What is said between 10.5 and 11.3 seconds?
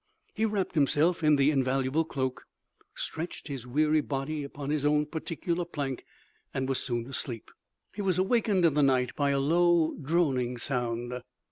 sound.